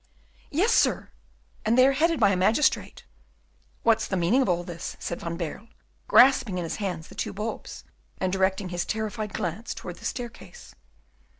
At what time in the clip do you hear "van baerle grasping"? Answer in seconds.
5.19-6.57